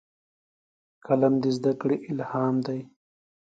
[1.05, 2.79] قلم د زدهکړې الهام دی